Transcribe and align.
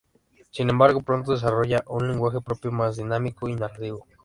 Sin 0.49 0.67
embargo, 0.71 1.03
pronto 1.03 1.33
desarrollará 1.33 1.83
un 1.87 2.07
lenguaje 2.07 2.41
propio, 2.41 2.71
más 2.71 2.97
dinámico 2.97 3.47
y 3.47 3.53
narrativo. 3.55 4.07